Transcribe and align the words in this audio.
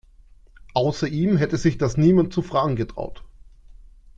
Außer 0.73 1.07
ihm 1.09 1.37
hätte 1.37 1.57
sich 1.57 1.77
das 1.77 1.95
niemand 1.95 2.33
zu 2.33 2.41
fragen 2.41 2.75
getraut. 2.75 3.23